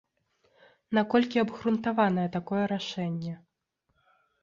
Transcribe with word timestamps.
Наколькі 0.99 1.43
абгрунтаванае 1.43 2.27
такое 2.39 2.63
рашэнне? 2.75 3.33